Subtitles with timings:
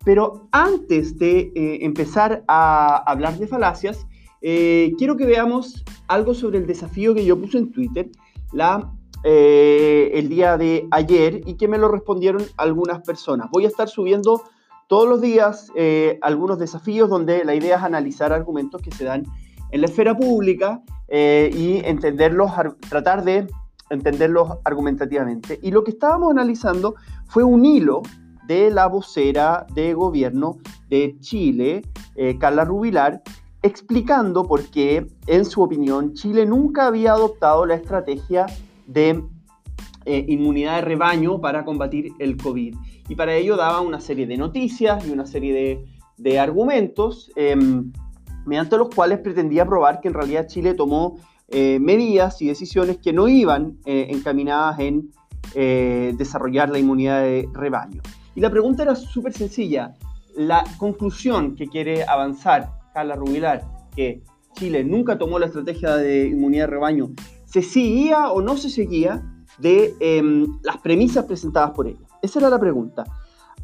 [0.05, 4.07] Pero antes de eh, empezar a hablar de falacias,
[4.41, 8.11] eh, quiero que veamos algo sobre el desafío que yo puse en Twitter
[8.53, 8.91] la
[9.24, 13.48] eh, el día de ayer y que me lo respondieron algunas personas.
[13.50, 14.42] Voy a estar subiendo
[14.86, 19.24] todos los días eh, algunos desafíos donde la idea es analizar argumentos que se dan
[19.70, 22.52] en la esfera pública eh, y entenderlos,
[22.89, 23.48] tratar de
[23.91, 25.58] entenderlos argumentativamente.
[25.62, 26.94] Y lo que estábamos analizando
[27.27, 28.02] fue un hilo
[28.46, 30.58] de la vocera de gobierno
[30.89, 31.83] de Chile,
[32.39, 33.22] Carla Rubilar,
[33.62, 38.46] explicando por qué, en su opinión, Chile nunca había adoptado la estrategia
[38.89, 39.22] de
[40.06, 42.75] eh, inmunidad de rebaño para combatir el COVID.
[43.08, 45.86] Y para ello daba una serie de noticias y una serie
[46.17, 47.92] de, argumentos em,
[48.45, 51.18] mediante los cuales pretendía probar que en realidad Chile tomó
[51.48, 55.11] eh, medidas y decisiones que no iban eh, encaminadas en
[55.55, 58.02] desarrollar la inmunidad de rebaño.
[58.34, 59.95] Y la pregunta era súper sencilla.
[60.36, 63.64] La conclusión que quiere avanzar Carla Rubilar,
[63.96, 67.11] que Chile nunca tomó la estrategia de inmunidad de rebaño
[67.48, 69.25] se seguía o no se seguía
[69.59, 72.07] de em, las premisas presentadas por ella?
[72.20, 73.05] Esa era la pregunta.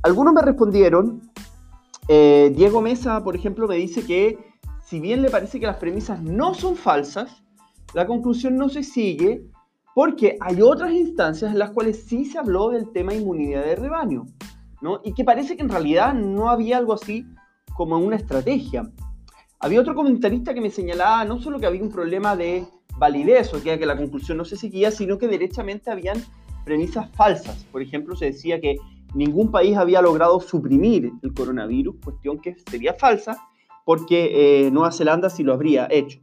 [0.03, 1.21] Algunos me respondieron,
[2.09, 4.39] eh, Diego Mesa, por ejemplo, me dice que
[4.85, 7.43] si bien le parece que las premisas no son falsas,
[7.93, 9.47] la conclusión no se sigue
[9.95, 14.27] porque hay otras instancias en las cuales sí se habló del tema inmunidad de rebaño,
[14.81, 15.01] ¿no?
[15.05, 17.27] Y que parece que en realidad no había algo así
[17.77, 18.91] como una estrategia.
[19.61, 22.67] Había otro comentarista que me señalaba no solo que había un problema de
[22.99, 26.23] validez, o que la conclusión no se seguía, sino que derechamente habían
[26.65, 27.65] premisas falsas.
[27.71, 28.77] Por ejemplo, se decía que
[29.15, 33.37] ningún país había logrado suprimir el coronavirus, cuestión que sería falsa,
[33.85, 36.19] porque eh, Nueva Zelanda sí lo habría hecho.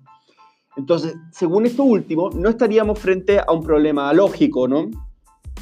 [0.78, 4.90] Entonces, según esto último, no estaríamos frente a un problema lógico, ¿no?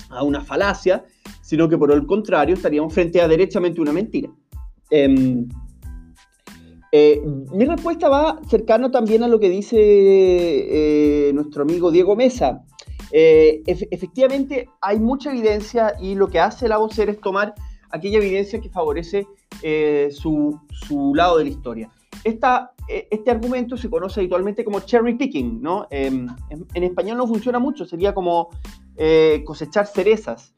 [0.10, 1.04] A una falacia,
[1.42, 4.30] sino que por el contrario estaríamos frente a derechamente una mentira.
[4.92, 5.48] Em,
[6.92, 12.64] eh, mi respuesta va cercano también a lo que dice eh, nuestro amigo Diego Mesa.
[13.12, 17.54] Eh, efectivamente, hay mucha evidencia y lo que hace la vocera es tomar
[17.92, 19.28] aquella evidencia que favorece
[20.12, 20.60] su,
[21.14, 21.92] lado de la historia.
[22.24, 25.88] este argumento se conoce habitualmente como cherry picking, ¿no?
[25.90, 28.50] Em, en, español no funciona mucho, sería como
[29.44, 30.54] cosechar cerezas.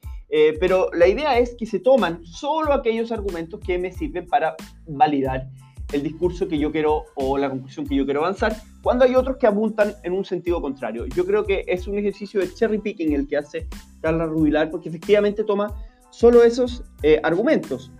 [0.59, 4.55] pero la idea es que se toman solo aquellos argumentos que me sirven para
[4.87, 5.47] validar
[5.91, 9.37] el discurso que yo quiero o la conclusión que yo quiero avanzar, cuando hay otros
[9.37, 11.05] que apuntan en un sentido contrario.
[11.07, 13.67] Yo creo que es un ejercicio de cherry picking el que hace
[14.01, 15.75] Carla Rubilar, porque efectivamente toma
[16.09, 17.91] solo esos eh, argumentos.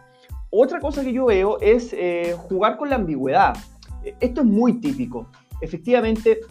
[0.50, 3.56] Otra cosa que yo veo es eh, jugar con la ambigüedad.
[4.20, 5.30] Esto es muy típico.
[5.62, 6.42] Efectivamente,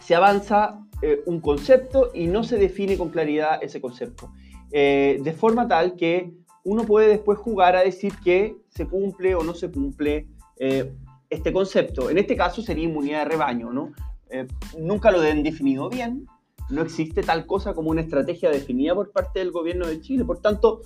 [0.00, 4.32] se avanza eh, un concepto y no se define con claridad ese concepto.
[4.70, 6.32] de forma tal que
[6.64, 10.28] uno puede después jugar a decir que se cumple o no se cumple
[10.64, 10.92] eh,
[11.28, 12.08] este concepto.
[12.08, 13.92] En este caso sería inmunidad de rebaño, ¿no?
[14.30, 14.46] Eh,
[14.78, 16.28] nunca lo han definido bien,
[16.70, 20.38] no existe tal cosa como una estrategia definida por parte del gobierno de Chile, por
[20.40, 20.82] tanto,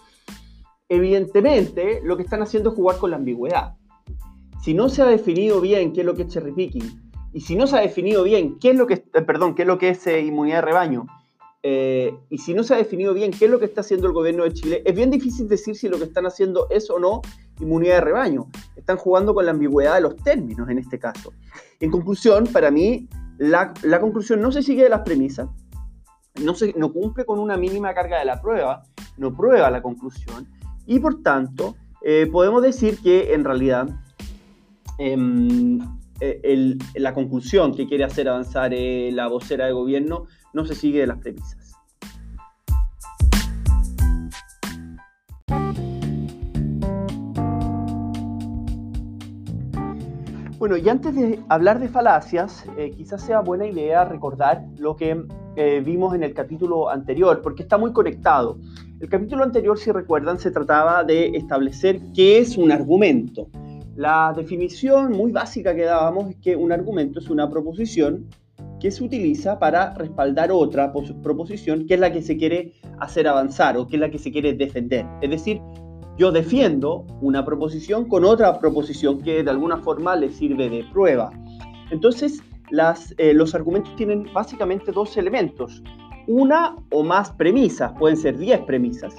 [0.88, 3.74] evidentemente lo que están haciendo es jugar con la ambigüedad.
[4.62, 7.54] Si no se ha definido bien qué es lo que es cherry picking, y si
[7.54, 9.90] no se ha definido bien qué es lo que, eh, perdón, qué es, lo que
[9.90, 11.06] es inmunidad de rebaño,
[12.30, 14.44] y si no se ha definido bien qué es lo que está haciendo el gobierno
[14.44, 17.22] de Chile, es bien difícil decir si lo que están haciendo es o no
[17.60, 18.46] inmunidad de rebaño.
[18.76, 21.32] Están jugando con la ambigüedad de los términos en este caso.
[21.80, 23.08] En conclusión, para mí,
[23.38, 25.48] la, conclusión no se sigue de las premisas,
[26.42, 28.82] no cumple con una mínima carga de la prueba,
[29.16, 30.46] no prueba la conclusión,
[30.86, 33.88] y por tanto, eh, podemos decir que en realidad
[34.98, 35.78] em,
[36.20, 41.00] e, la conclusión que quiere hacer avanzar eh, la vocera de gobierno no se sigue
[41.00, 41.66] de las premisas.
[50.58, 55.22] Bueno, y antes de hablar de falacias, eh, quizás sea buena idea recordar lo que
[55.54, 58.58] eh, vimos en el capítulo anterior, porque está muy conectado.
[58.98, 63.48] El capítulo anterior, si recuerdan, se trataba de establecer qué es un argumento.
[63.96, 68.26] La definición muy básica que dábamos es que un argumento es una proposición
[68.78, 73.78] que se utiliza para respaldar otra proposición que es la que se quiere hacer avanzar
[73.78, 75.06] o que es la que se quiere defender.
[75.22, 75.62] Es decir,
[76.18, 81.30] yo defiendo una proposición con otra proposición que de alguna forma le sirve de prueba.
[81.90, 82.42] Entonces,
[83.18, 85.82] eh, los argumentos tienen básicamente dos elementos.
[86.26, 89.14] Una o más premisas, pueden ser 10 premisas,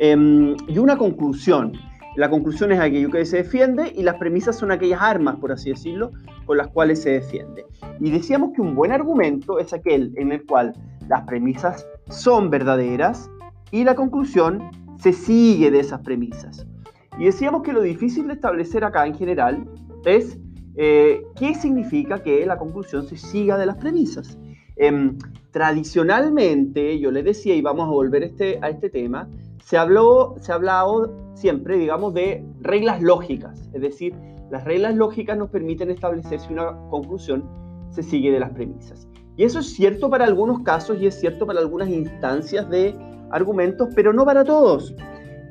[0.00, 1.72] em, y una conclusión.
[2.18, 5.70] La conclusión es aquello que se defiende y las premisas son aquellas armas, por así
[5.70, 6.10] decirlo,
[6.46, 7.64] con las cuales se defiende.
[8.00, 10.72] Y decíamos que un buen argumento es aquel en el cual
[11.06, 13.30] las premisas son verdaderas
[13.70, 14.68] y la conclusión
[14.98, 16.66] se sigue de esas premisas.
[17.20, 19.64] Y decíamos que lo difícil de establecer acá en general
[20.04, 20.36] es
[20.74, 24.36] eh, qué significa que la conclusión se siga de las premisas.
[24.74, 25.16] Em,
[25.52, 29.28] tradicionalmente, yo les decía, y vamos a volver este, a este tema,
[29.68, 33.68] se, habló, se ha hablado siempre, digamos, de reglas lógicas.
[33.74, 34.14] Es decir,
[34.50, 37.44] las reglas lógicas nos permiten establecer si una conclusión
[37.90, 39.06] se sigue de las premisas.
[39.36, 42.96] Y eso es cierto para algunos casos y es cierto para algunas instancias de
[43.30, 44.94] argumentos, pero no para todos.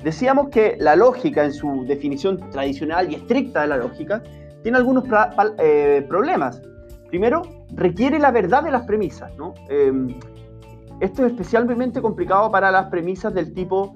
[0.04, 4.24] Decíamos que la lógica, en su definición tradicional y estricta de la lógica,
[4.64, 5.04] tiene algunos
[5.60, 6.60] eh, problemas.
[7.10, 9.32] Primero, requiere la verdad de las premisas.
[9.70, 10.08] Em,
[11.02, 13.96] esto es especialmente complicado para las premisas del tipo,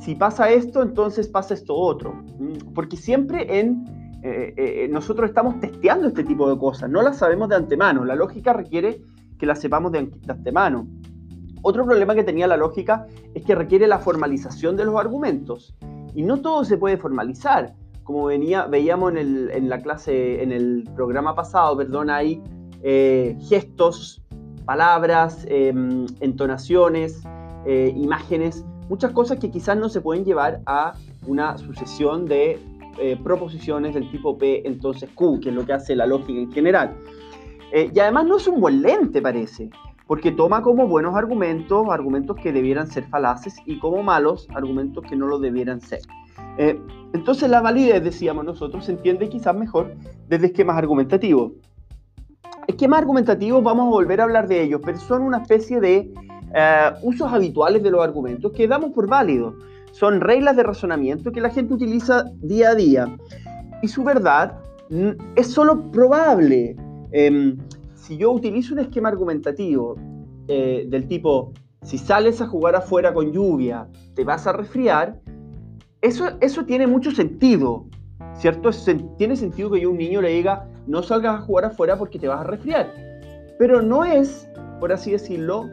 [0.00, 2.14] si pasa esto, entonces pasa esto otro.
[2.74, 3.84] Porque siempre en,
[4.22, 8.04] eh, eh, nosotros estamos testeando este tipo de cosas, no las sabemos de antemano.
[8.04, 9.02] La lógica requiere
[9.38, 10.86] que las sepamos de antemano.
[11.62, 15.74] Otro problema que tenía la lógica es que requiere la formalización de los argumentos.
[16.14, 17.74] Y no todo se puede formalizar.
[18.02, 22.42] Como venía, veíamos en, la clase, en el programa pasado, perdón, hay
[22.82, 24.22] eh, gestos,
[24.64, 27.22] palabras, em, entonaciones,
[27.66, 30.92] eh, imágenes, muchas cosas que quizás no se pueden llevar a
[31.26, 32.58] una sucesión de
[32.98, 36.52] eh, proposiciones del tipo P, entonces Q, que es lo que hace la lógica en
[36.52, 36.94] general.
[37.72, 39.70] y además no es un buen lente, parece
[40.10, 45.14] porque toma como buenos argumentos argumentos que debieran ser falaces y como malos argumentos que
[45.14, 46.00] no lo debieran ser.
[46.58, 46.80] Eh,
[47.12, 49.94] entonces la validez, decíamos nosotros, se entiende quizás mejor
[50.28, 51.52] desde esquemas argumentativos.
[52.66, 56.12] Esquemas argumentativos, vamos a volver a hablar de ellos, pero son una especie de
[56.54, 59.54] eh, usos habituales de los argumentos que damos por válidos.
[59.92, 63.18] Son reglas de razonamiento que la gente utiliza día a día.
[63.82, 64.58] Y su verdad
[64.90, 66.76] mm, es solo probable.
[67.12, 67.58] Em,
[67.94, 69.96] si yo utilizo un esquema argumentativo
[70.48, 71.52] eh, del tipo,
[71.82, 75.20] si sales a jugar afuera con lluvia, te vas a resfriar,
[76.02, 77.86] eso, eso tiene mucho sentido,
[78.34, 78.70] ¿cierto?
[79.16, 82.18] tiene sentido que yo a un niño le diga, no salgas a jugar afuera porque
[82.18, 82.92] te vas a resfriar.
[83.58, 84.48] Pero no es,
[84.80, 85.68] por así decirlo,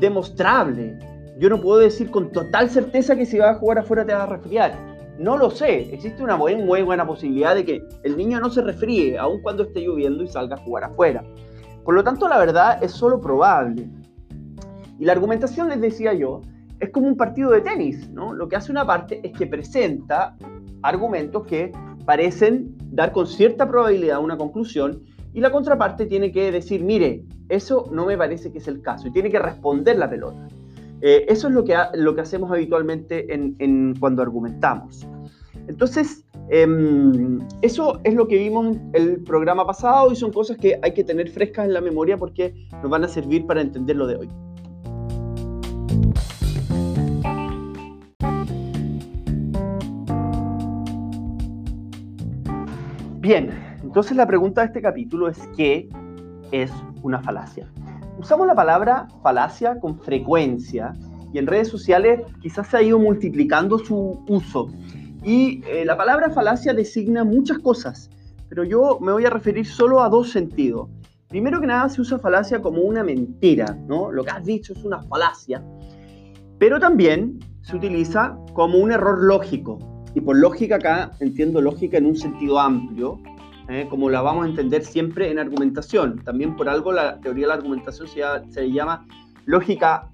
[0.00, 0.98] demostrable.
[1.38, 4.22] Yo no puedo decir con total certeza que si vas a jugar afuera te vas
[4.22, 4.94] a resfriar.
[5.18, 5.94] No lo sé.
[5.94, 9.64] Existe una muy, muy buena posibilidad de que el niño no se resfríe, aun cuando
[9.64, 11.24] esté lloviendo y salga a jugar afuera.
[11.84, 13.88] Por lo tanto, la verdad es solo probable.
[14.98, 16.40] Y la argumentación, les decía yo,
[16.80, 18.32] es como un partido de tenis, ¿no?
[18.32, 20.36] Lo que hace una parte es que presenta
[20.82, 21.72] argumentos que
[22.04, 27.88] parecen dar con cierta probabilidad una conclusión y la contraparte tiene que decir, mire, eso
[27.92, 30.48] no me parece que es el caso y tiene que responder la pelota.
[31.00, 35.06] Eh, eso es lo que, lo que hacemos habitualmente en, cuando argumentamos.
[35.66, 40.78] Entonces, Em, eso es lo que vimos en el programa pasado y son cosas que
[40.82, 44.06] hay que tener frescas en la memoria porque nos van a servir para entender lo
[44.06, 44.28] de hoy.
[53.20, 53.48] Bien,
[53.82, 55.88] entonces la pregunta de este capítulo es ¿qué
[56.52, 56.70] es
[57.04, 57.70] una falacia?
[58.18, 60.94] Usamos la palabra falacia con frecuencia
[61.32, 64.70] y en redes sociales quizás se ha ido multiplicando su uso.
[65.22, 68.10] Y eh, la palabra falacia designa muchas cosas,
[68.48, 70.88] pero yo me voy a referir solo a dos sentidos.
[71.28, 74.12] Primero que nada se usa falacia como una mentira, ¿no?
[74.12, 75.62] Lo que has dicho es una falacia.
[76.58, 79.78] Pero también se utiliza como un error lógico.
[80.14, 83.18] Y por lógica acá entiendo lógica en un sentido amplio,
[83.68, 83.86] ¿eh?
[83.88, 86.22] como la vamos a entender siempre en argumentación.
[86.24, 89.06] También por algo la teoría de la argumentación se, se llama
[89.46, 90.10] lógica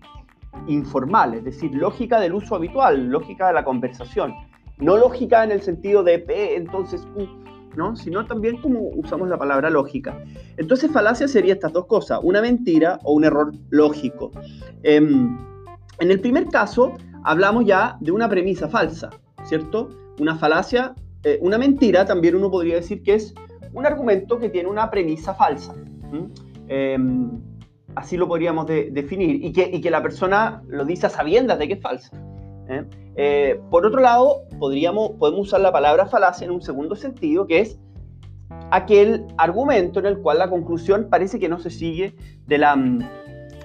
[0.66, 4.34] informal, es decir, lógica del uso habitual, lógica de la conversación.
[4.78, 7.28] No lógica en el sentido de P, entonces Q,
[7.76, 7.96] ¿no?
[7.96, 10.18] sino también como usamos la palabra lógica.
[10.56, 14.30] Entonces falacia sería estas dos cosas, una mentira o un error lógico.
[14.82, 15.36] Em,
[15.98, 19.10] en el primer caso hablamos ya de una premisa falsa,
[19.44, 19.90] ¿cierto?
[20.18, 23.34] Una falacia, eh, una mentira también uno podría decir que es
[23.72, 25.74] un argumento que tiene una premisa falsa.
[26.68, 27.30] Em,
[27.94, 31.68] así lo podríamos definir, y que, y que, la persona lo dice a sabiendas de
[31.68, 32.16] que es falsa.
[32.68, 32.84] ¿eh?
[33.16, 37.60] Eh, por otro lado, podríamos, podemos usar la palabra falacia en un segundo sentido, que
[37.60, 37.78] es
[38.70, 42.14] aquel argumento en el cual la conclusión parece que no se sigue
[42.46, 42.76] de, la,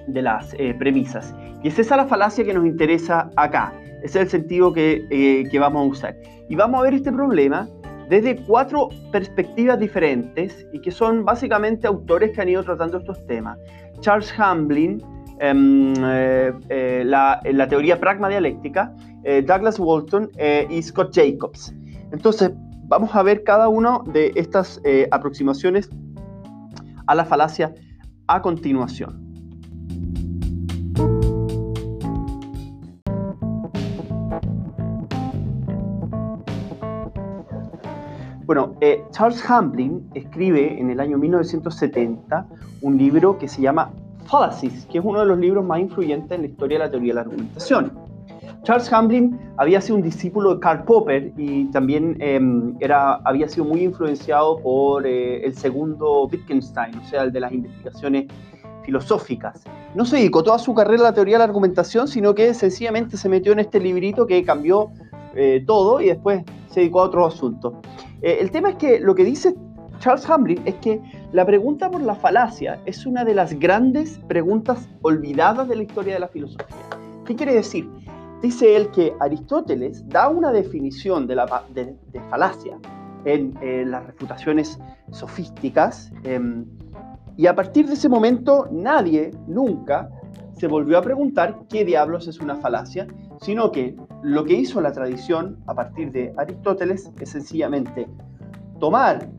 [0.08, 1.34] de las premisas.
[1.64, 3.74] Y es esa la falacia que nos interesa acá.
[4.06, 6.18] Ese es el sentido que, que vamos a usar.
[6.48, 7.68] Y vamos a ver este problema
[8.08, 13.58] desde cuatro perspectivas diferentes y que son básicamente autores que han ido tratando estos temas.
[14.02, 15.02] Charles Hamblin,
[15.40, 18.94] em, eh, eh, la, teoría pragma dialéctica,
[19.24, 20.30] eh, Douglas Walton
[20.70, 21.74] y Scott Jacobs.
[22.12, 22.52] Entonces,
[22.84, 25.90] vamos a ver cada una de estas aproximaciones
[27.08, 27.74] a la falacia
[28.28, 29.25] a continuación.
[38.46, 42.46] Bueno, eh, Charles Hamblin escribe en el año 1970
[42.82, 43.92] un libro que se llama
[44.28, 47.10] Fallacies, que es uno de los libros más influyentes en la historia de la teoría
[47.10, 47.92] de la argumentación.
[48.62, 53.66] Charles Hamblin había sido un discípulo de Karl Popper y también em, era, había sido
[53.66, 58.26] muy influenciado por eh, el segundo Wittgenstein, o sea, el de las investigaciones
[58.84, 59.64] filosóficas.
[59.96, 63.18] No se dedicó toda su carrera a la teoría de la argumentación, sino que sencillamente
[63.18, 64.92] se metió en este librito que cambió
[65.36, 66.44] eh, todo y después
[66.76, 67.74] se dedicó a otros asuntos.
[68.22, 69.56] Eh, el tema es que lo que dice
[70.00, 71.02] Charles Hamblin es que
[71.32, 76.16] la pregunta por la falacia es una de las grandes preguntas olvidadas de la historia
[76.16, 76.76] de la filosofía.
[77.26, 77.90] ¿Qué quiere decir?
[78.42, 81.48] Dice él que Aristóteles da una definición de, la,
[82.30, 82.78] falacia
[83.24, 83.56] en,
[83.90, 84.78] las refutaciones
[85.12, 86.66] sofísticas em,
[87.38, 90.10] y a partir de ese momento nadie nunca
[90.58, 93.08] se volvió a preguntar qué diablos es una falacia,
[93.40, 98.08] sino que lo que hizo la tradición a partir de Aristóteles es sencillamente
[98.80, 99.30] tomar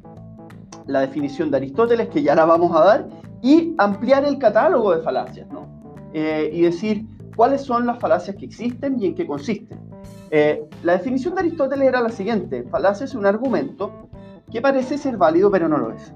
[0.87, 3.09] la definición de Aristóteles, que ya la vamos a dar,
[3.43, 5.67] y ampliar el catálogo de falacias, ¿no?
[6.13, 9.81] Eh, y decir cuáles son las falacias que existen y en qué consisten.
[10.31, 14.09] Eh, la definición de Aristóteles era la siguiente, falacia es un argumento
[14.53, 16.13] que parece ser válido pero no lo es.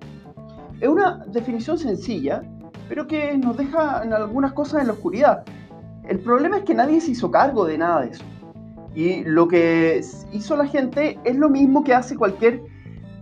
[0.80, 2.42] Es una definición sencilla
[2.88, 5.42] pero que nos deja en algunas cosas en la oscuridad.
[6.08, 8.24] El problema es que nadie se hizo cargo de nada de eso.
[8.94, 10.00] Y lo que
[10.32, 12.62] hizo la gente es lo mismo que hace cualquier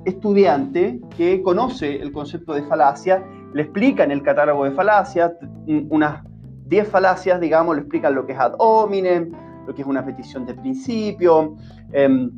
[0.04, 3.22] estudiante que conoce el concepto de falacia,
[3.52, 5.32] le explica en el catálogo de falacias,
[5.66, 6.22] unas
[6.66, 9.32] 10 falacias, digamos, le explican lo que es ad hominem,
[9.66, 11.56] lo que es una petición de principio,
[11.92, 12.30] em,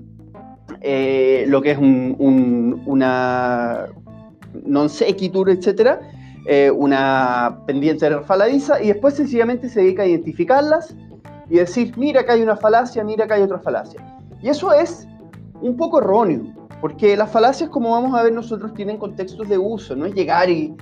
[0.81, 3.87] eh, lo que es una
[4.65, 5.99] non sequitur, etc.
[6.47, 10.97] Eh, una pendiente refaladiza y después sencillamente se dedica a identificarlas
[11.51, 14.01] y decir, mira que hay una falacia, mira que hay otra falacia.
[14.41, 15.07] Y eso es
[15.61, 16.45] un poco erróneo,
[16.81, 20.49] porque las falacias, como vamos a ver nosotros, tienen contextos de uso, no es llegar
[20.49, 20.75] y,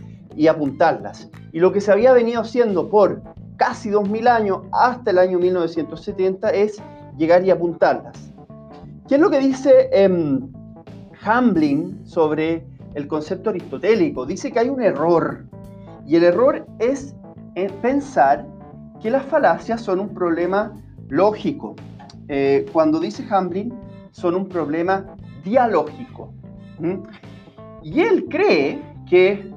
[0.48, 1.28] apuntarlas.
[1.52, 3.20] Y lo que se había venido haciendo por
[3.56, 6.80] casi 2000 años hasta el año 1970 es
[7.16, 8.32] llegar y apuntarlas.
[9.08, 10.38] ¿Qué es lo que dice eh,
[11.24, 14.26] Hamblin sobre el concepto aristotélico.
[14.26, 15.44] Dice que hay un error.
[16.06, 17.14] Y el error es
[17.82, 18.46] pensar
[19.00, 20.74] que las falacias son un problema
[21.08, 21.76] lógico.
[22.28, 23.72] Eh, cuando dice Hamblin,
[24.10, 26.32] son un problema dialógico.
[27.82, 29.52] Y él cree que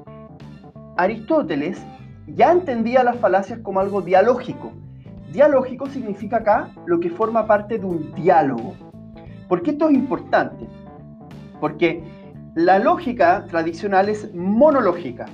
[0.96, 1.82] Aristóteles
[2.26, 4.72] ya entendía las falacias como algo dialógico.
[5.32, 8.74] Dialógico significa acá lo que forma parte de un diálogo.
[9.48, 10.66] ¿Por qué esto es importante?
[11.60, 12.02] Porque
[12.54, 15.26] la lógica tradicional es monológica,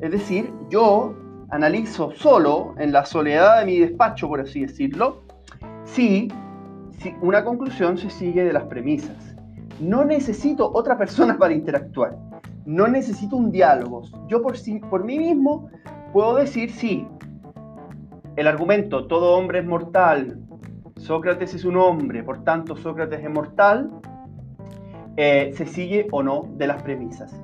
[0.00, 1.14] es decir, yo
[1.50, 5.22] analizo solo, en la soledad de mi despacho, por así decirlo,
[5.84, 6.28] si,
[7.22, 9.36] una conclusión se sigue de las premisas.
[9.80, 12.16] No necesito otra persona para interactuar,
[12.66, 14.02] no necesito un diálogo.
[14.28, 14.54] Yo por,
[14.88, 15.68] por mí mismo
[16.12, 17.06] puedo decir sí.
[18.36, 20.38] El argumento, todo hombre es mortal,
[20.96, 23.90] Sócrates es un hombre, por tanto Sócrates es mortal,
[25.16, 27.34] eh, se sigue o no de las premisas.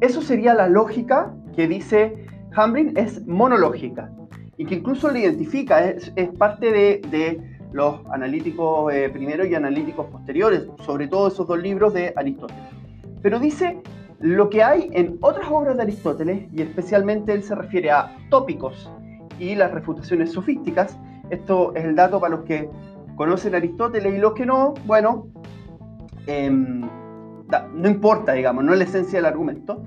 [0.00, 4.10] Eso sería la lógica que dice Hamblin, es monológica
[4.56, 7.40] y que incluso le identifica, es, parte de,
[7.72, 12.64] los analíticos eh, primeros y analíticos posteriores, sobre todo esos dos libros de Aristóteles.
[13.22, 13.80] Pero dice
[14.18, 18.90] lo que hay en otras obras de Aristóteles, y especialmente él se refiere a tópicos
[19.38, 20.98] y las refutaciones sofísticas.
[21.30, 22.68] Esto es el dato para los que
[23.16, 25.28] conocen Aristóteles y los que no, bueno,
[26.26, 26.82] em,
[27.74, 29.82] no importa, digamos, no es la esencia del argumento,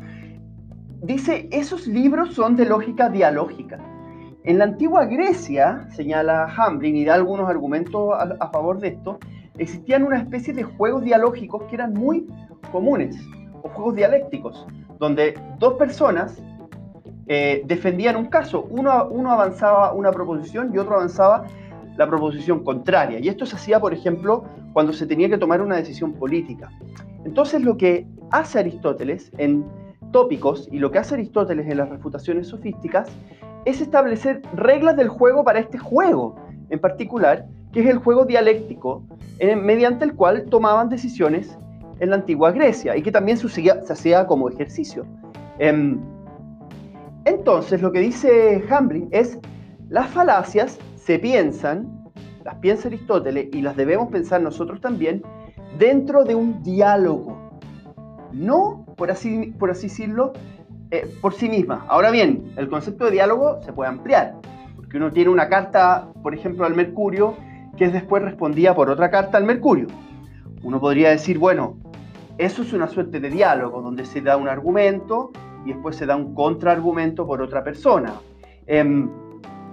[1.03, 3.79] dice, esos libros son de lógica dialógica.
[4.45, 9.19] En la antigua Grecia, señala Hamblin y da algunos argumentos a, favor de esto,
[9.57, 12.27] existían una especie de juegos dialógicos que eran muy
[12.71, 13.15] comunes,
[13.61, 14.65] o juegos dialécticos,
[14.99, 16.41] donde dos personas
[17.27, 21.45] eh, defendían un caso, uno, uno avanzaba una proposición y otro avanzaba
[21.97, 23.19] la proposición contraria.
[23.19, 24.43] Y esto se hacía, por ejemplo,
[24.73, 26.69] cuando se tenía que tomar una decisión política.
[27.23, 29.63] Entonces lo que hace Aristóteles en
[30.13, 33.09] tópicos y lo que hace Aristóteles en las refutaciones sofísticas
[33.65, 36.35] es establecer reglas del juego para este juego
[36.69, 39.03] en particular, que es el juego dialéctico,
[39.61, 41.57] mediante el cual tomaban decisiones
[41.99, 45.05] en la antigua Grecia y que también se, hacía como ejercicio.
[45.59, 45.99] Em,
[47.25, 49.37] entonces, lo que dice Hamblin es,
[49.89, 52.09] las falacias se piensan,
[52.43, 55.21] las piensa Aristóteles y las debemos pensar nosotros también,
[55.77, 57.42] dentro de un diálogo,
[58.33, 60.33] no, por así, decirlo,
[60.91, 61.85] eh, por sí misma.
[61.87, 64.35] Ahora bien, el concepto de diálogo se puede ampliar,
[64.75, 67.35] porque uno tiene una carta, por ejemplo, al Mercurio,
[67.77, 69.87] que es después respondida por otra carta al Mercurio.
[70.63, 71.77] Uno podría decir, bueno,
[72.37, 75.31] eso es una suerte de diálogo, donde se da un argumento
[75.65, 78.13] y después se da un contraargumento por otra persona.
[78.65, 79.09] Em,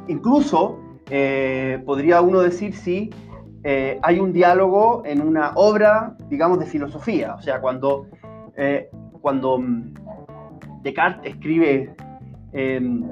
[0.08, 3.10] incluso eh, podría uno decir si
[3.62, 7.34] eh, hay un diálogo en una obra, digamos, de filosofía.
[7.34, 8.06] O sea, cuando,
[9.20, 9.94] cuando mm,
[10.82, 11.94] Descartes escribe
[12.52, 13.04] em,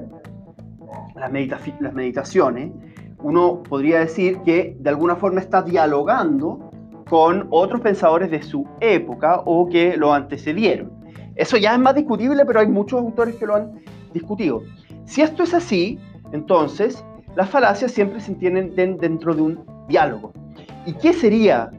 [1.15, 2.71] las, meditaciones,
[3.19, 6.71] uno podría decir que de alguna forma está dialogando
[7.09, 10.91] con otros pensadores de su época o que lo antecedieron.
[11.35, 13.79] Eso ya es más discutible, pero hay muchos autores que lo han
[14.13, 14.61] discutido.
[15.05, 15.99] Si esto es así,
[16.31, 17.03] entonces
[17.35, 20.33] las falacias siempre se entienden dentro de un diálogo.
[20.85, 21.71] ¿Y qué sería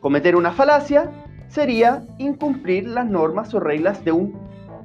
[0.00, 1.10] cometer una falacia?
[1.52, 4.32] Sería incumplir las normas o reglas de un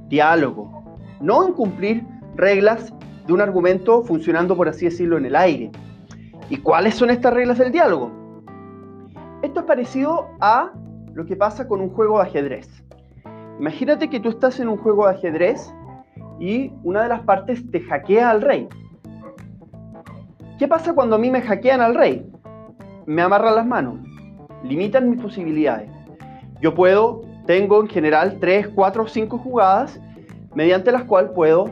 [0.10, 0.84] diálogo,
[1.22, 2.04] no incumplir
[2.36, 2.94] reglas
[3.26, 5.72] de un argumento funcionando, por así decirlo, en el aire.
[6.50, 8.12] ¿Y cuáles son estas reglas del diálogo?
[9.44, 10.74] Esto es parecido a
[11.14, 12.84] lo que pasa con un juego de ajedrez.
[13.62, 15.74] Imagínate que tú estás en un juego de ajedrez
[16.38, 18.68] y una de las partes te hackea al rey.
[20.60, 22.30] ¿Qué pasa cuando a mí me hackean al rey?
[23.06, 24.00] Me amarran las manos,
[24.66, 25.97] limitan mis posibilidades.
[26.62, 30.00] Yo puedo tengo en general 3, 4, 5 jugadas
[30.54, 31.72] mediante las cuales puedo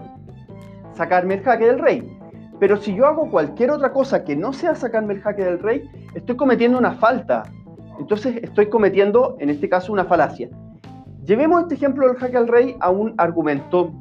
[0.94, 2.18] sacarme el jaque del rey.
[2.60, 5.90] Pero si yo hago cualquier otra cosa que no sea sacarme el jaque del rey,
[6.14, 7.44] estoy cometiendo una falta.
[8.00, 10.50] Entonces estoy cometiendo, en este caso, una falacia.
[11.26, 13.92] Llevemos este ejemplo del jaque al rey a un argumento,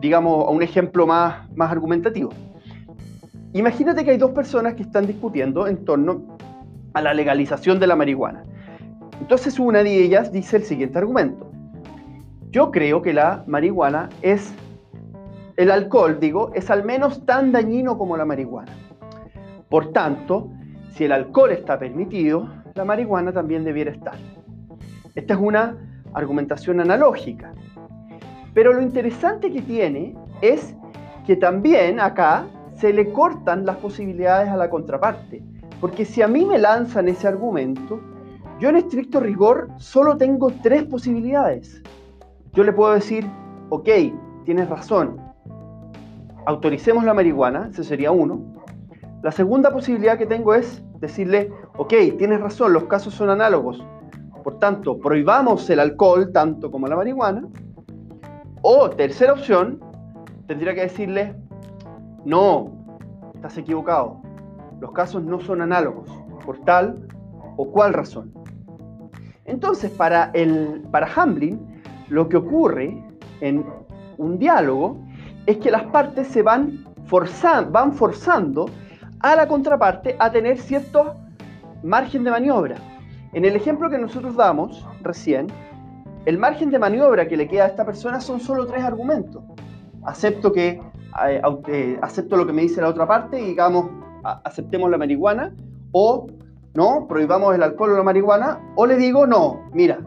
[0.00, 2.30] digamos, a un ejemplo más argumentativo.
[3.52, 6.38] Imagínate que hay dos personas que están discutiendo en torno
[6.94, 8.44] a la legalización de la marihuana.
[9.20, 11.50] Entonces una de ellas dice el siguiente argumento.
[12.50, 14.52] Yo creo que la marihuana es,
[15.56, 18.72] el alcohol, digo, es al menos tan dañino como la marihuana.
[19.68, 20.50] Por tanto,
[20.94, 24.16] si el alcohol está permitido, la marihuana también debiera estar.
[25.14, 25.76] Esta es una
[26.12, 27.52] argumentación analógica.
[28.52, 30.74] Pero lo interesante que tiene es
[31.26, 35.42] que también acá se le cortan las posibilidades a la contraparte.
[35.80, 38.00] Porque si a mí me lanzan ese argumento,
[38.60, 41.82] yo en estricto rigor solo tengo tres posibilidades.
[42.52, 43.26] Yo le puedo decir,
[43.70, 43.88] ok,
[44.44, 45.16] tienes razón,
[46.44, 48.40] autoricemos la marihuana, ese sería uno.
[49.22, 53.82] La segunda posibilidad que tengo es decirle, ok, tienes razón, los casos son análogos.
[54.44, 57.48] Por tanto, prohibamos el alcohol tanto como la marihuana.
[58.60, 59.80] O tercera opción,
[60.46, 61.34] tendría que decirle,
[62.26, 62.72] no,
[63.34, 64.20] estás equivocado.
[64.80, 66.10] Los casos no son análogos.
[66.44, 67.06] Por tal
[67.56, 68.39] o cual razón.
[69.50, 71.58] Entonces, para, el, para Hamblin,
[72.08, 72.96] lo que ocurre
[73.40, 73.64] en
[74.16, 74.96] un diálogo
[75.46, 76.84] es que las partes se van,
[77.70, 78.66] van forzando
[79.18, 81.16] a la contraparte a tener cierto
[81.82, 82.76] margen de maniobra.
[83.32, 85.48] En el ejemplo que nosotros damos recién,
[86.26, 89.42] el margen de maniobra que le queda a esta persona son solo tres argumentos.
[90.04, 90.80] Acepto que
[91.26, 93.86] eh, eh, acepto lo que me dice la otra parte y digamos
[94.22, 95.52] aceptemos la marihuana
[95.92, 96.26] o
[96.74, 97.06] ¿no?
[97.08, 99.98] Prohibamos el alcohol o la marihuana, o le digo, no, mira,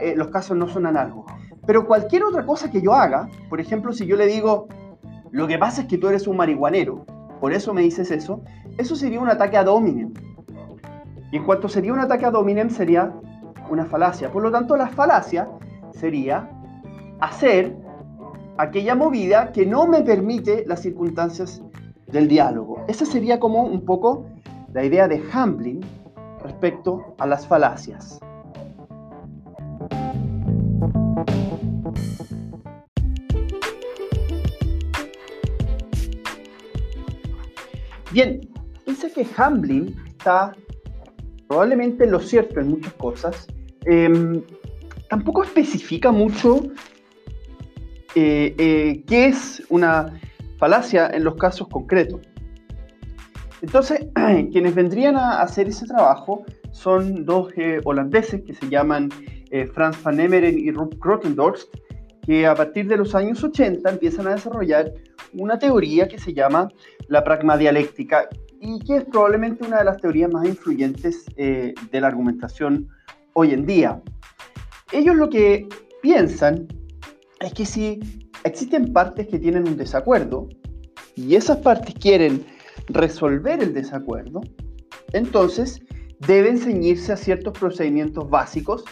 [0.00, 1.26] eh, los casos no son análogos.
[1.66, 4.68] Pero cualquier otra cosa que yo haga, por ejemplo, si yo le digo,
[5.32, 7.04] lo que pasa es que tú eres un marihuanero,
[7.40, 8.42] por eso me dices eso,
[8.78, 10.12] eso sería un ataque a dominem.
[11.32, 13.12] Y en cuanto sería un ataque a dominem, sería
[13.68, 14.30] una falacia.
[14.30, 15.48] Por lo tanto, la falacia
[15.92, 16.48] sería
[17.20, 17.76] hacer
[18.58, 21.62] aquella movida que no me permite las circunstancias
[22.06, 22.84] del diálogo.
[22.86, 24.26] Esa sería como un poco
[24.76, 25.80] la idea de Hamblin
[26.42, 28.20] respecto a las falacias.
[38.12, 38.38] Bien,
[38.86, 40.54] dice que Hamblin está
[41.48, 43.46] probablemente lo cierto en muchas cosas.
[43.86, 44.42] Em,
[45.08, 46.64] tampoco especifica mucho
[48.14, 50.20] eh, eh, qué es una
[50.58, 52.20] falacia en los casos concretos.
[53.62, 54.06] Entonces,
[54.52, 59.10] quienes vendrían a hacer ese trabajo son dos eh, holandeses que se llaman
[59.72, 61.72] Frans van Emeren y Rob Grotendorst,
[62.22, 64.92] que a partir de los años 80 empiezan a desarrollar
[65.32, 66.68] una teoría que se llama
[67.08, 68.28] la pragmadialéctica
[68.60, 72.88] y que es probablemente una de las teorías más influyentes de la argumentación
[73.34, 74.02] hoy en día.
[74.92, 75.68] Ellos lo que
[76.02, 76.68] piensan
[77.40, 78.00] es que si
[78.44, 80.48] existen partes que tienen un desacuerdo
[81.14, 82.44] y esas partes quieren
[82.88, 84.40] resolver el desacuerdo,
[85.12, 85.80] entonces
[86.20, 88.84] deben ceñirse a ciertos procedimientos básicos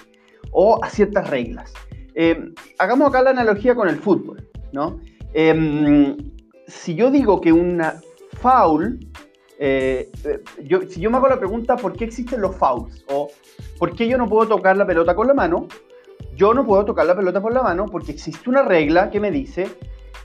[0.52, 1.72] o a ciertas reglas.
[2.14, 5.00] Em, hagamos acá la analogía con el fútbol, ¿no?
[5.32, 6.16] Em,
[6.66, 8.00] si yo digo que una
[8.40, 9.00] foul,
[9.58, 10.10] eh,
[10.64, 13.28] yo, si yo me hago la pregunta por qué existen los fouls o
[13.78, 15.66] por qué yo no puedo tocar la pelota con la mano,
[16.36, 19.30] yo no puedo tocar la pelota por la mano porque existe una regla que me
[19.30, 19.68] dice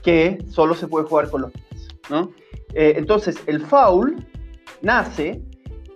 [0.02, 1.88] que solo se puede jugar con los pies.
[2.08, 2.32] ¿no?
[2.74, 4.26] Eh, entonces, el foul
[4.82, 5.42] nace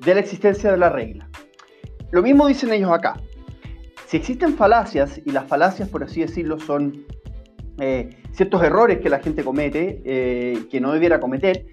[0.01, 1.29] de la existencia de la regla.
[2.11, 3.21] Lo mismo dicen ellos acá.
[4.07, 7.07] Si existen falacias, y las falacias, por así decirlo, son
[7.81, 11.67] eh, ciertos errores que la gente comete, eh, que no debiera cometer,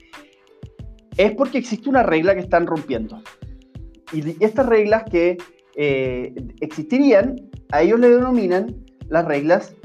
[1.18, 3.22] es porque existe una regla que están rompiendo.
[4.14, 5.38] Y estas reglas que
[6.60, 7.36] existirían
[7.72, 8.76] a ellos le denominan
[9.08, 9.76] las reglas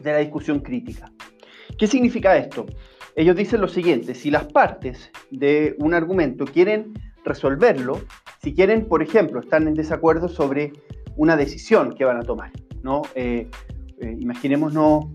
[0.00, 1.10] de la discusión crítica.
[1.78, 2.66] ¿Qué significa esto?
[3.16, 8.00] Ellos dicen lo siguiente, si las partes de un argumento quieren resolverlo,
[8.42, 10.72] si quieren, por ejemplo, están en desacuerdo sobre
[11.16, 12.50] una decisión que van a tomar,
[12.82, 13.02] ¿no?
[13.14, 13.48] Eh,
[14.00, 15.06] eh, imaginémonos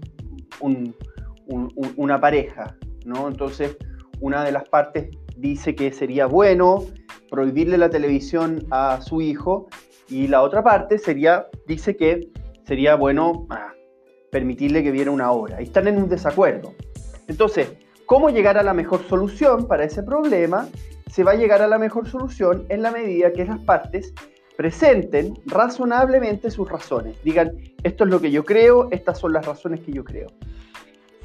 [1.97, 3.27] una pareja, ¿no?
[3.27, 3.77] Entonces,
[4.21, 6.85] una de las partes dice que sería bueno
[7.29, 9.67] prohibirle la televisión a su hijo
[10.09, 12.29] y la otra parte sería, dice que
[12.63, 13.73] sería bueno ah,
[14.31, 15.62] permitirle que viera una obra.
[15.62, 16.73] Y están en un desacuerdo.
[17.27, 17.73] Entonces,
[18.09, 20.67] ¿cómo llegar a la mejor solución para ese problema?
[21.11, 24.15] Se va a llegar a la mejor solución en la medida que las partes
[24.57, 27.21] presenten razonablemente sus razones.
[27.23, 27.51] Digan,
[27.83, 30.25] esto es lo que yo creo, estas son las razones que yo creo.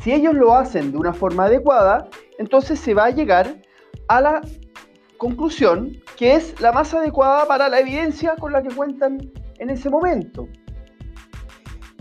[0.01, 2.07] Si ellos lo hacen de una forma adecuada,
[2.39, 3.63] entonces se va a llegar
[4.09, 4.43] a la
[5.17, 9.89] conclusión que es la más adecuada para la evidencia con la que cuentan en ese
[9.89, 10.49] momento.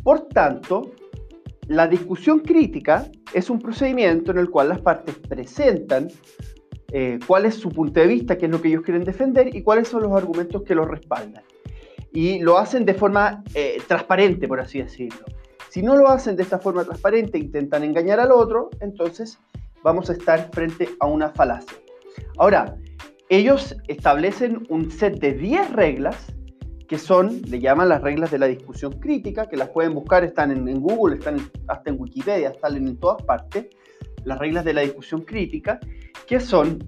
[0.03, 0.91] Por tanto,
[1.67, 6.09] la discusión crítica es un procedimiento en el cual las partes presentan
[6.91, 9.63] eh, cuál es su punto de vista, qué es lo que ellos quieren defender y
[9.63, 11.43] cuáles son los argumentos que los respaldan.
[12.11, 15.25] Y lo hacen de forma eh, transparente, por así decirlo.
[15.69, 19.39] Si no lo hacen de esta forma transparente, intentan engañar al otro, entonces
[19.81, 21.77] vamos a estar frente a una falacia.
[22.37, 22.77] Ahora,
[23.29, 26.32] ellos establecen un set de 10 reglas
[26.93, 30.51] que son, le llaman las reglas de la discusión crítica, que las pueden buscar, están
[30.51, 33.65] en, Google, están hasta en Wikipedia, están en todas partes,
[34.25, 35.79] las reglas de la discusión crítica,
[36.27, 36.83] que son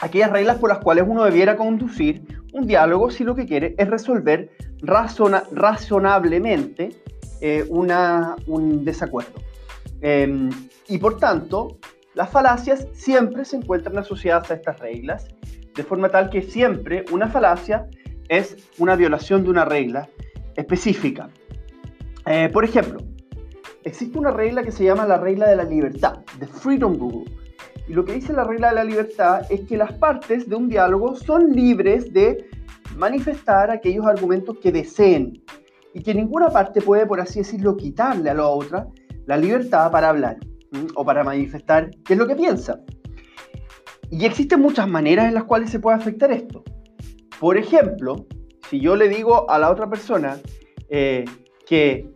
[0.00, 3.88] aquellas reglas por las cuales uno debiera conducir un diálogo si lo que quiere es
[3.88, 4.50] resolver
[4.82, 6.88] razonablemente
[7.40, 9.40] eh, un desacuerdo.
[10.00, 10.50] Em,
[10.88, 11.78] y por tanto,
[12.14, 15.28] las falacias siempre se encuentran asociadas a estas reglas
[15.72, 17.86] de forma tal que siempre una falacia
[18.28, 20.08] es una violación de una regla
[20.56, 21.28] específica.
[22.26, 23.00] Eh, por ejemplo,
[23.84, 27.30] existe una regla que se llama la regla de la libertad, the freedom rule.
[27.88, 30.68] Y lo que dice la regla de la libertad es que las partes de un
[30.68, 32.48] diálogo son libres de
[32.96, 35.40] manifestar aquellos argumentos que deseen
[35.94, 38.88] y que ninguna parte puede, por así decirlo, quitarle a la otra
[39.26, 40.36] la libertad para hablar
[40.94, 42.80] o para manifestar qué es lo que piensa.
[44.10, 46.64] Y existen muchas maneras en las cuales se puede afectar esto.
[47.40, 48.26] Por ejemplo,
[48.68, 50.38] si yo le digo a la otra persona
[50.88, 51.24] eh,
[51.66, 52.08] que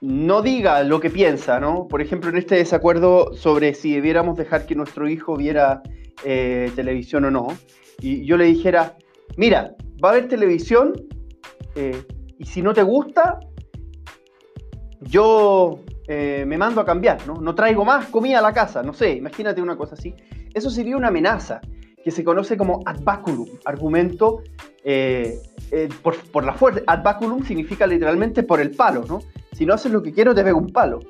[0.00, 1.88] no diga lo que piensa, ¿no?
[1.88, 5.82] Por ejemplo, en este desacuerdo sobre si debiéramos dejar que nuestro hijo viera
[6.24, 7.48] eh, televisión o no,
[8.00, 8.96] y yo le dijera,
[9.36, 10.92] mira, va a haber televisión
[11.74, 12.00] eh,
[12.38, 13.40] y si no te gusta,
[15.00, 17.34] yo me mando a cambiar, ¿no?
[17.34, 20.14] No traigo más comida a la casa, no sé, imagínate una cosa así.
[20.54, 21.60] Eso sería una amenaza
[22.08, 24.42] que se conoce como ad baculum, argumento
[24.82, 26.80] eh, eh, por, la fuerza.
[26.86, 29.20] Ad baculum significa literalmente por el palo, ¿no?
[29.52, 31.00] Si no haces lo que quiero, te pego un palo.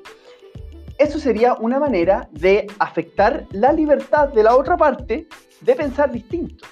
[0.97, 5.29] Eso sería una manera de afectar la libertad de la otra parte
[5.61, 6.65] de pensar distinto.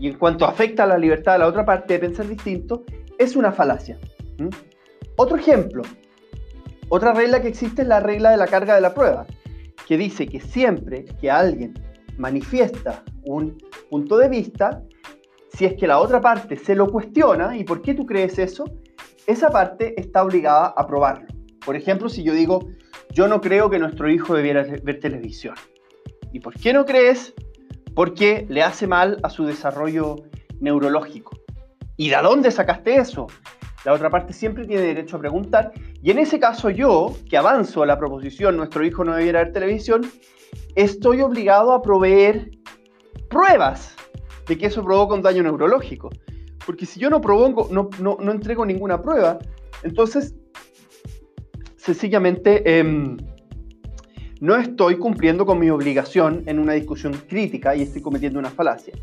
[0.00, 2.82] Y en cuanto afecta a la libertad de la otra parte de pensar distinto,
[3.16, 3.96] es una falacia.
[5.14, 5.84] Otro ejemplo,
[6.88, 9.24] otra regla que existe es la regla de la carga de la prueba,
[9.86, 11.74] que dice que siempre que alguien
[12.18, 13.58] manifiesta un
[13.90, 14.82] punto de vista,
[15.52, 18.64] si es que la otra parte se lo cuestiona, ¿y por qué tú crees eso?
[19.26, 21.28] Esa parte está obligada a probarlo.
[21.64, 22.68] Por ejemplo, si yo digo,
[23.10, 25.54] yo no creo que nuestro hijo debiera ver televisión.
[26.32, 27.34] ¿Y por qué no crees?
[27.94, 30.16] Porque le hace mal a su desarrollo
[30.60, 31.38] neurológico.
[31.96, 33.26] ¿Y de dónde sacaste eso?
[33.84, 35.72] La otra parte siempre tiene derecho a preguntar.
[36.02, 39.52] Y en ese caso yo, que avanzo a la proposición, nuestro hijo no debiera ver
[39.52, 40.02] televisión,
[40.74, 42.50] estoy obligado a proveer
[43.28, 43.94] pruebas
[44.46, 46.10] de que eso provoca un daño neurológico.
[46.64, 49.38] Porque si yo no propongo, no, no, entrego ninguna prueba,
[49.82, 50.34] entonces
[51.76, 53.16] sencillamente em,
[54.40, 58.94] no estoy cumpliendo con mi obligación en una discusión crítica y estoy cometiendo una falacia.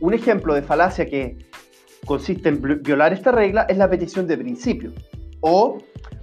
[0.00, 1.38] Un ejemplo de falacia que
[2.04, 4.92] consiste en violar esta regla es la petición de principio
[5.40, 5.78] o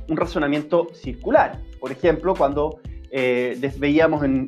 [0.08, 1.62] un razonamiento circular.
[1.80, 2.80] Por ejemplo, cuando
[3.12, 4.48] eh, veíamos en,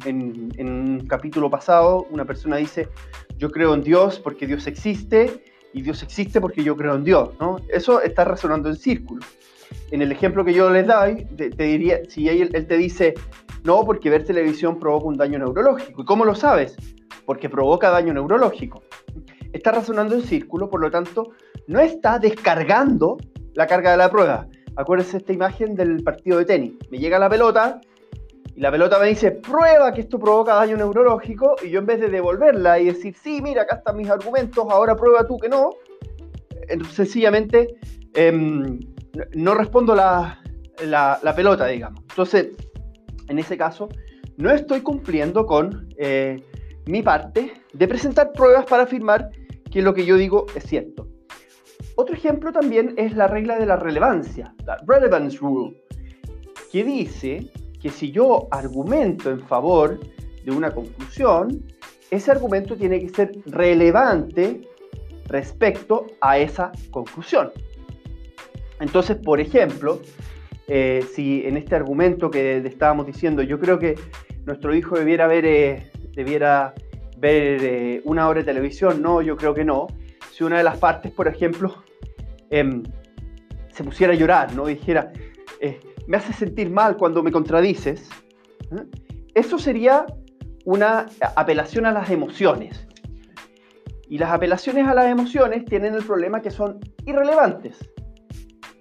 [0.59, 2.89] un capítulo pasado, una persona dice,
[3.37, 5.43] yo creo en Dios porque Dios existe
[5.73, 7.31] y Dios existe porque yo creo en Dios.
[7.39, 7.57] ¿no?
[7.69, 9.25] Eso está resonando en círculo.
[9.91, 13.13] En el ejemplo que yo les doy, te, diría, si él, él, te dice,
[13.63, 16.01] no, porque ver televisión provoca un daño neurológico.
[16.01, 16.75] ¿Y cómo lo sabes?
[17.25, 18.81] Porque provoca daño neurológico
[19.53, 21.31] está razonando en círculo, por lo tanto,
[21.67, 23.17] no está descargando
[23.53, 24.47] la carga de la prueba.
[24.75, 26.73] Acuérdense esta imagen del partido de tenis.
[26.91, 27.81] Me llega la pelota
[28.57, 31.99] y la pelota me dice, prueba que esto provoca daño neurológico, y yo en vez
[31.99, 35.69] de devolverla y decir, sí, mira, acá están mis argumentos, ahora prueba tú que no,
[36.91, 37.75] sencillamente
[38.15, 38.79] em,
[39.35, 40.41] no respondo la,
[41.35, 42.01] pelota, digamos.
[42.09, 42.47] Entonces,
[43.27, 43.89] en ese caso,
[44.37, 46.43] no estoy cumpliendo con eh,
[46.87, 49.29] mi parte de presentar pruebas para afirmar
[49.69, 51.07] que lo que yo digo es cierto.
[51.95, 55.79] Otro ejemplo también es la regla de la relevancia, la relevance rule,
[56.71, 59.99] que dice que si yo argumento en favor
[60.43, 61.63] de una conclusión,
[62.09, 64.61] ese argumento tiene que ser relevante
[65.25, 67.51] respecto a esa conclusión.
[68.79, 70.01] Entonces, por ejemplo,
[70.67, 73.95] eh, si en este argumento que estábamos diciendo, yo creo que
[74.45, 76.73] nuestro hijo debiera ver, eh, debiera
[77.17, 79.87] ver eh, una hora de televisión, no, yo creo que no.
[80.31, 81.83] Si una de las partes, por ejemplo,
[82.49, 82.83] em,
[83.73, 84.67] se pusiera a llorar, ¿no?
[84.67, 85.11] Dijera,
[86.07, 88.09] me hace sentir mal cuando me contradices,
[88.71, 88.85] ¿eh?
[89.35, 90.05] eso sería
[90.65, 92.87] una apelación a las emociones.
[94.09, 97.77] Y las apelaciones a las emociones tienen el problema que son irrelevantes.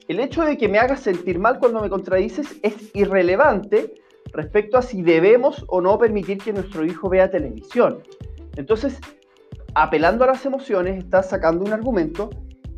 [0.07, 3.95] El hecho de que me hagas sentir mal cuando me contradices es irrelevante
[4.33, 7.99] respecto a si debemos o no permitir que nuestro hijo vea televisión.
[8.55, 9.01] Entonces,
[9.75, 12.31] apelando a las emociones, estás sacando un argumento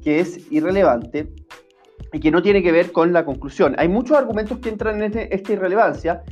[0.02, 1.30] que es irrelevante
[2.12, 3.74] y que no tiene que ver con la conclusión.
[3.78, 6.22] Hay muchos argumentos que entran en este, esta irrelevancia.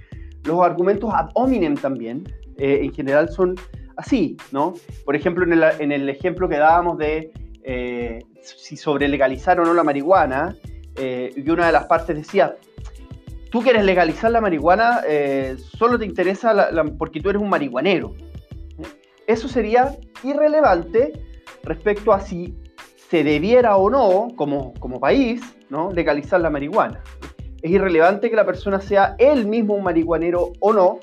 [0.44, 2.24] Los argumentos ad hominem también,
[2.56, 3.56] eh, en general, son
[3.96, 4.74] así, ¿no?
[5.04, 7.32] Por ejemplo, en el, ejemplo que dábamos de
[7.64, 10.54] eh, si sobre legalizar o no la marihuana,
[10.96, 12.56] eh, y una de las partes decía,
[13.50, 15.02] tú quieres legalizar la marihuana,
[15.78, 18.14] solo te interesa porque tú eres un marihuanero
[19.26, 21.12] eso sería irrelevante
[21.62, 22.54] respecto a si
[23.10, 25.92] se debiera o no, como, como país, ¿no?
[25.92, 27.00] legalizar la marihuana.
[27.62, 31.00] Es irrelevante que la persona sea él mismo un marihuanero o no,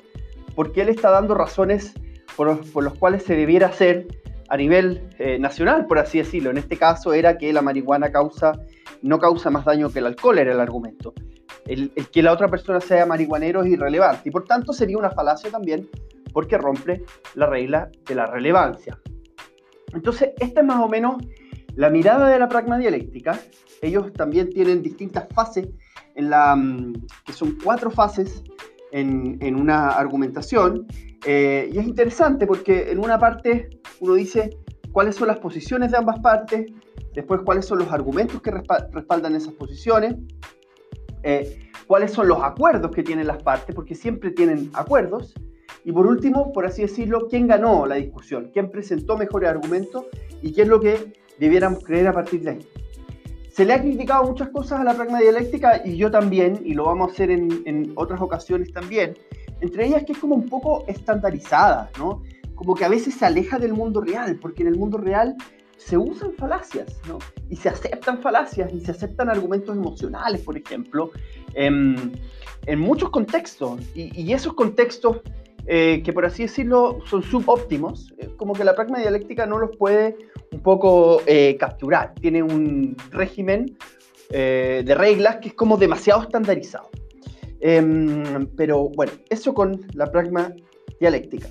[0.54, 1.94] porque él está dando razones
[2.36, 4.06] por los, por cuales se debiera hacer
[4.48, 6.50] a nivel eh, nacional, por así decirlo.
[6.50, 8.52] En este caso era que la marihuana causa,
[9.02, 11.12] no causa más daño que el alcohol, era el argumento.
[11.66, 15.50] el, que la otra persona sea marihuanero es irrelevante y por tanto sería una falacia
[15.50, 15.88] también
[16.32, 18.98] porque rompe la regla de la relevancia.
[19.94, 21.22] Entonces, esta es más o menos
[21.76, 23.38] la mirada de la pragma dialéctica.
[23.82, 25.68] Ellos también tienen distintas fases,
[26.16, 26.92] mm,
[27.24, 28.42] que son cuatro fases
[28.92, 30.86] en, una argumentación.
[31.26, 34.50] Eh, y es interesante porque en una parte uno dice
[34.92, 36.70] cuáles son las posiciones de ambas partes,
[37.14, 40.14] después cuáles son los argumentos que respaldan esas posiciones,
[41.22, 45.34] eh, cuáles son los acuerdos que tienen las partes, porque siempre tienen acuerdos,
[45.84, 50.06] y por último, por así decirlo, quién ganó la discusión, quién presentó mejores argumentos
[50.40, 52.58] y qué es lo que debiéramos creer a partir de ahí.
[53.50, 56.86] Se le ha criticado muchas cosas a la pragma dialéctica y yo también, y lo
[56.86, 59.16] vamos a hacer en, otras ocasiones también,
[59.60, 62.22] entre ellas que es como un poco estandarizada, ¿no?
[62.56, 65.36] Como que a veces se aleja del mundo real, porque en el mundo real
[65.76, 67.18] se usan falacias, ¿no?
[67.48, 71.12] Y se aceptan falacias y se aceptan argumentos emocionales, por ejemplo,
[71.54, 72.12] en,
[72.76, 73.80] muchos contextos.
[73.94, 75.20] Y, y, esos contextos
[75.66, 79.74] eh, que por así decirlo son subóptimos, eh, como que la pragma dialéctica no los
[79.78, 80.14] puede
[80.54, 81.58] un poco eh.
[82.20, 83.76] Tiene un régimen
[84.30, 86.90] eh, de reglas que es como demasiado estandarizado.
[87.60, 90.52] Em, pero bueno, eso con la pragma
[91.00, 91.48] dialéctica.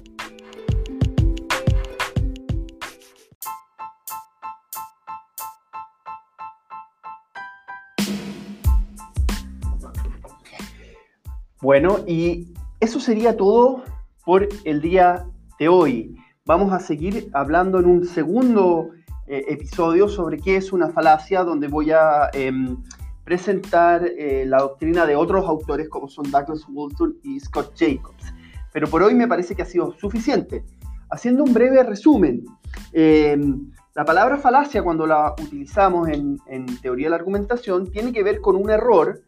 [11.61, 13.83] Bueno, y eso sería todo
[14.25, 15.25] por el día
[15.59, 16.17] de hoy.
[16.45, 18.89] Vamos a seguir hablando en un segundo
[19.27, 22.75] eh, episodio sobre qué es una falacia, donde voy a em,
[23.23, 28.33] presentar eh, la doctrina de otros autores como son Douglas Walton y Scott Jacobs.
[28.73, 30.65] Pero por hoy me parece que ha sido suficiente.
[31.09, 32.43] Haciendo un breve resumen,
[32.91, 36.41] em, la palabra falacia cuando la utilizamos en,
[36.81, 39.21] teoría de la argumentación tiene que ver con un error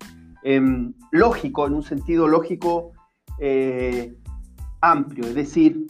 [0.43, 2.91] em, lógico, en un sentido lógico
[3.39, 4.13] eh,
[4.81, 5.87] amplio, es decir,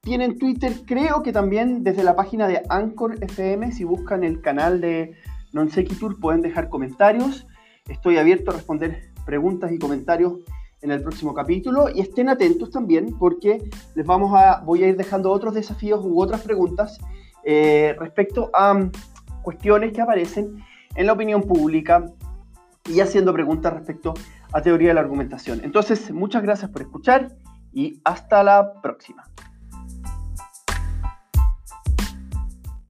[0.01, 4.81] tienen Twitter, creo que también desde la página de Anchor FM, si buscan el canal
[4.81, 5.15] de
[5.53, 7.47] Non Tour, pueden dejar comentarios.
[7.89, 10.41] Estoy abierto a responder preguntas y comentarios
[10.83, 14.97] en el próximo capítulo y estén atentos también porque les vamos a voy a ir
[14.97, 16.99] dejando otros desafíos u otras preguntas
[17.44, 18.92] eh, respecto a mm,
[19.42, 22.05] cuestiones que aparecen en la opinión pública
[22.85, 24.14] y haciendo preguntas respecto
[24.53, 25.61] a teoría de la argumentación.
[25.62, 27.29] Entonces, muchas gracias por escuchar
[27.72, 29.24] y hasta la próxima.